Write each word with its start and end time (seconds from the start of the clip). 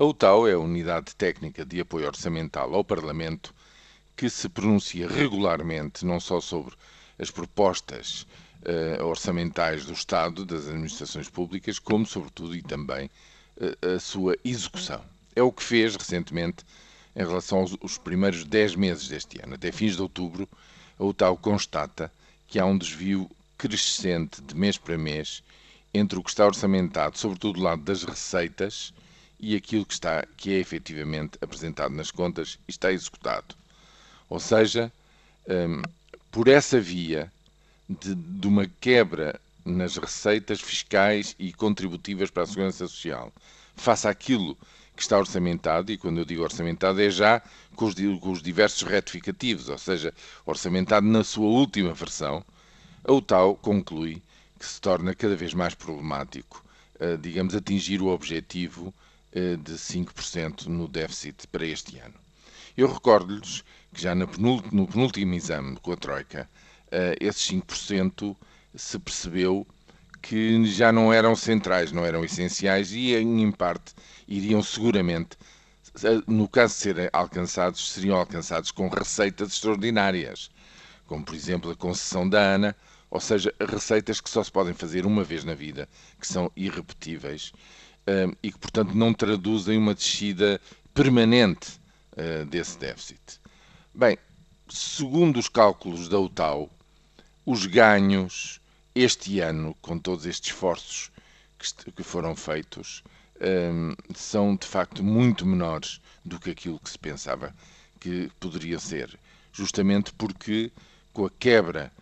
A 0.00 0.04
UTAU 0.06 0.48
é 0.48 0.54
a 0.54 0.58
Unidade 0.58 1.14
Técnica 1.14 1.62
de 1.62 1.78
Apoio 1.78 2.06
Orçamental 2.06 2.74
ao 2.74 2.82
Parlamento 2.82 3.54
que 4.16 4.30
se 4.30 4.48
pronuncia 4.48 5.06
regularmente 5.06 6.06
não 6.06 6.18
só 6.18 6.40
sobre 6.40 6.74
as 7.18 7.30
propostas 7.30 8.26
uh, 8.62 9.04
orçamentais 9.04 9.84
do 9.84 9.92
Estado, 9.92 10.46
das 10.46 10.68
administrações 10.68 11.28
públicas, 11.28 11.78
como, 11.78 12.06
sobretudo, 12.06 12.56
e 12.56 12.62
também 12.62 13.10
uh, 13.58 13.94
a 13.94 14.00
sua 14.00 14.38
execução. 14.42 15.02
É 15.36 15.42
o 15.42 15.52
que 15.52 15.62
fez 15.62 15.94
recentemente 15.96 16.64
em 17.14 17.18
relação 17.18 17.58
aos, 17.58 17.76
aos 17.82 17.98
primeiros 17.98 18.42
10 18.42 18.76
meses 18.76 19.06
deste 19.06 19.38
ano. 19.42 19.56
Até 19.56 19.70
fins 19.70 19.96
de 19.96 20.00
outubro, 20.00 20.48
a 20.98 21.04
UTAU 21.04 21.36
constata 21.36 22.10
que 22.48 22.58
há 22.58 22.64
um 22.64 22.78
desvio 22.78 23.30
crescente 23.58 24.40
de 24.40 24.54
mês 24.54 24.78
para 24.78 24.96
mês 24.96 25.42
entre 25.92 26.18
o 26.18 26.22
que 26.22 26.30
está 26.30 26.46
orçamentado, 26.46 27.18
sobretudo 27.18 27.58
do 27.58 27.62
lado 27.64 27.82
das 27.82 28.02
receitas, 28.02 28.94
e 29.40 29.56
aquilo 29.56 29.86
que, 29.86 29.94
está, 29.94 30.24
que 30.36 30.52
é 30.52 30.58
efetivamente 30.58 31.38
apresentado 31.40 31.94
nas 31.94 32.10
contas 32.10 32.58
está 32.68 32.92
executado. 32.92 33.54
Ou 34.28 34.38
seja, 34.38 34.92
um, 35.48 35.82
por 36.30 36.46
essa 36.46 36.80
via 36.80 37.32
de, 37.88 38.14
de 38.14 38.46
uma 38.46 38.66
quebra 38.80 39.40
nas 39.64 39.96
receitas 39.96 40.60
fiscais 40.60 41.34
e 41.38 41.52
contributivas 41.52 42.30
para 42.30 42.44
a 42.44 42.46
Segurança 42.46 42.86
Social, 42.86 43.32
face 43.74 44.06
àquilo 44.06 44.56
que 44.94 45.02
está 45.02 45.18
orçamentado, 45.18 45.90
e 45.90 45.96
quando 45.96 46.18
eu 46.18 46.24
digo 46.24 46.42
orçamentado 46.42 47.00
é 47.00 47.10
já 47.10 47.42
com 47.74 47.86
os, 47.86 47.94
com 47.94 48.30
os, 48.30 48.42
diversos 48.42 48.82
retificativos, 48.82 49.68
ou 49.68 49.78
seja, 49.78 50.12
orçamentado 50.44 51.06
na 51.06 51.24
sua 51.24 51.46
última 51.46 51.94
versão, 51.94 52.44
a 53.02 53.12
UTAU 53.12 53.56
conclui 53.56 54.22
que 54.58 54.66
se 54.66 54.80
torna 54.80 55.14
cada 55.14 55.34
vez 55.34 55.54
mais 55.54 55.74
problemático, 55.74 56.62
uh, 57.00 57.16
digamos, 57.16 57.54
atingir 57.54 58.02
o 58.02 58.08
objetivo 58.08 58.92
de 59.32 59.74
5% 59.74 60.66
no 60.66 60.88
déficit 60.88 61.46
para 61.48 61.64
este 61.64 61.98
ano. 61.98 62.14
Eu 62.76 62.92
recordo-lhes 62.92 63.62
que 63.92 64.02
já 64.02 64.14
no 64.14 64.26
penúltimo 64.26 65.34
exame 65.34 65.76
com 65.76 65.92
a 65.92 65.96
Troika, 65.96 66.48
uh, 66.86 67.16
esses 67.20 67.50
5% 67.50 68.36
se 68.74 68.98
percebeu 68.98 69.66
que 70.22 70.64
já 70.66 70.92
não 70.92 71.12
eram 71.12 71.34
centrais, 71.34 71.92
não 71.92 72.04
eram 72.04 72.24
essenciais 72.24 72.92
e, 72.92 73.14
em 73.14 73.50
parte, 73.50 73.94
iriam 74.28 74.62
seguramente, 74.62 75.36
no 76.26 76.46
caso 76.46 76.74
de 76.74 76.80
serem 76.80 77.08
alcançados, 77.12 77.90
seriam 77.90 78.16
alcançados 78.16 78.70
com 78.70 78.88
receitas 78.88 79.52
extraordinárias, 79.52 80.50
como, 81.06 81.24
por 81.24 81.34
exemplo, 81.34 81.70
a 81.70 81.76
concessão 81.76 82.28
da 82.28 82.54
ANA, 82.54 82.76
ou 83.10 83.18
seja, 83.18 83.52
receitas 83.60 84.20
que 84.20 84.30
só 84.30 84.44
se 84.44 84.52
podem 84.52 84.74
fazer 84.74 85.04
uma 85.06 85.24
vez 85.24 85.42
na 85.42 85.54
vida, 85.54 85.88
que 86.20 86.26
são 86.26 86.52
irrepetíveis 86.54 87.52
e 88.42 88.52
que, 88.52 88.58
portanto, 88.58 88.94
não 88.94 89.12
traduzem 89.12 89.78
uma 89.78 89.94
descida 89.94 90.60
permanente 90.94 91.78
uh, 92.12 92.44
desse 92.46 92.78
déficit. 92.78 93.20
Bem, 93.94 94.16
segundo 94.68 95.38
os 95.38 95.48
cálculos 95.48 96.08
da 96.08 96.18
UTAU, 96.18 96.70
os 97.44 97.66
ganhos 97.66 98.60
este 98.94 99.40
ano, 99.40 99.76
com 99.80 99.98
todos 99.98 100.26
estes 100.26 100.50
esforços 100.52 101.10
que, 101.94 102.02
foram 102.02 102.34
feitos, 102.34 103.02
são 104.14 104.56
de 104.56 104.66
facto 104.66 105.02
muito 105.02 105.46
menores 105.46 106.00
do 106.24 106.38
que 106.38 106.50
aquilo 106.50 106.78
que 106.78 106.90
se 106.90 106.98
pensava 106.98 107.54
que 107.98 108.30
poderia 108.38 108.78
ser, 108.78 109.18
justamente 109.52 110.12
porque 110.12 110.70
com 111.12 111.26
a 111.26 111.30
quebra 111.30 111.92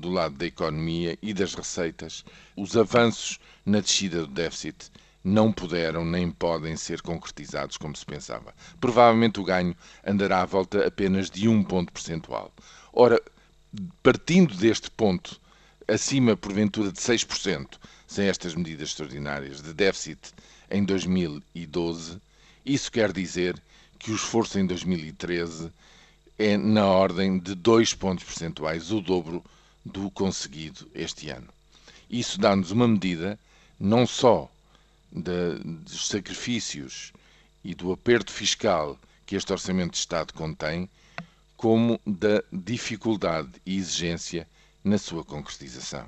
do, 0.00 0.08
lado 0.08 0.36
da 0.36 0.46
economia 0.46 1.18
e 1.20 1.34
das 1.34 1.54
receitas, 1.54 2.24
os 2.56 2.76
avanços 2.76 3.38
na 3.64 3.80
descida 3.80 4.20
do 4.20 4.28
déficit 4.28 4.90
não 5.22 5.52
puderam 5.52 6.04
nem 6.04 6.30
podem 6.30 6.76
ser 6.76 7.02
concretizados 7.02 7.76
como 7.76 7.96
se 7.96 8.04
pensava. 8.04 8.54
Provavelmente 8.80 9.40
o 9.40 9.44
ganho 9.44 9.76
andará 10.06 10.42
à 10.42 10.44
volta 10.44 10.86
apenas 10.86 11.30
de 11.30 11.48
um 11.48 11.62
ponto 11.62 11.92
percentual. 11.92 12.52
Ora, 12.92 13.20
partindo 14.02 14.54
deste 14.54 14.90
ponto, 14.90 15.40
acima 15.86 16.36
porventura 16.36 16.90
de 16.90 16.98
6%, 16.98 17.78
sem 18.06 18.28
estas 18.28 18.54
medidas 18.54 18.90
extraordinárias 18.90 19.62
de 19.62 19.72
déficit 19.72 20.32
em 20.70 20.84
2012, 20.84 22.18
isso 22.64 22.90
quer 22.90 23.12
dizer 23.12 23.60
que 23.98 24.10
o 24.10 24.14
esforço 24.14 24.58
em 24.58 24.66
2013 24.66 25.70
é 26.38 26.56
na 26.56 26.86
ordem 26.86 27.38
de 27.38 27.54
2 27.54 27.94
pontos 27.94 28.24
percentuais, 28.24 28.90
o 28.90 29.00
dobro 29.00 29.44
do 29.84 30.10
conseguido 30.10 30.88
este 30.94 31.30
ano. 31.30 31.48
Isso 32.10 32.38
dá-nos 32.38 32.70
uma 32.70 32.88
medida 32.88 33.38
não 33.78 34.06
só 34.06 34.50
de, 35.12 35.58
dos 35.62 36.08
sacrifícios 36.08 37.12
e 37.62 37.74
do 37.74 37.92
aperto 37.92 38.32
fiscal 38.32 38.98
que 39.26 39.36
este 39.36 39.52
Orçamento 39.52 39.92
de 39.92 39.98
Estado 39.98 40.32
contém, 40.34 40.88
como 41.56 42.00
da 42.06 42.42
dificuldade 42.52 43.50
e 43.64 43.76
exigência 43.76 44.46
na 44.82 44.98
sua 44.98 45.24
concretização. 45.24 46.06